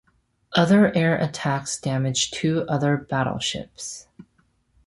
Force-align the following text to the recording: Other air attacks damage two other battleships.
Other 0.53 0.91
air 0.97 1.15
attacks 1.15 1.79
damage 1.79 2.31
two 2.31 2.65
other 2.67 2.97
battleships. 2.97 4.07